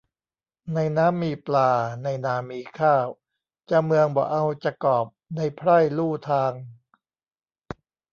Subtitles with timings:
[0.73, 1.71] ในน้ำมีปลา
[2.03, 3.07] ในนามีข้าว
[3.67, 6.51] เจ้าเมืองบ่เอาจกอบในไพร่ลู่ทาง